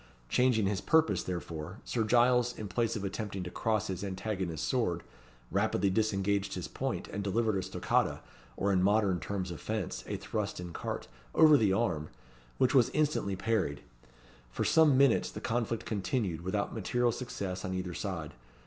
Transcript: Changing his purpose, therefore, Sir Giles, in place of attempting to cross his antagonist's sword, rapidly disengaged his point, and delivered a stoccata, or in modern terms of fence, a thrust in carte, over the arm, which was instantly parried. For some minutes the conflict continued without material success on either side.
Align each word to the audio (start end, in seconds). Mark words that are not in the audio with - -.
Changing 0.29 0.65
his 0.65 0.81
purpose, 0.81 1.21
therefore, 1.21 1.77
Sir 1.85 2.03
Giles, 2.03 2.57
in 2.57 2.67
place 2.67 2.95
of 2.95 3.03
attempting 3.03 3.43
to 3.43 3.51
cross 3.51 3.85
his 3.85 4.03
antagonist's 4.03 4.67
sword, 4.67 5.03
rapidly 5.51 5.91
disengaged 5.91 6.55
his 6.55 6.67
point, 6.67 7.07
and 7.09 7.23
delivered 7.23 7.55
a 7.55 7.61
stoccata, 7.61 8.21
or 8.57 8.73
in 8.73 8.81
modern 8.81 9.19
terms 9.19 9.51
of 9.51 9.61
fence, 9.61 10.03
a 10.07 10.17
thrust 10.17 10.59
in 10.59 10.73
carte, 10.73 11.07
over 11.35 11.55
the 11.55 11.71
arm, 11.71 12.09
which 12.57 12.73
was 12.73 12.89
instantly 12.95 13.35
parried. 13.35 13.83
For 14.49 14.65
some 14.65 14.97
minutes 14.97 15.29
the 15.29 15.39
conflict 15.39 15.85
continued 15.85 16.41
without 16.41 16.73
material 16.73 17.11
success 17.11 17.63
on 17.63 17.75
either 17.75 17.93
side. 17.93 18.33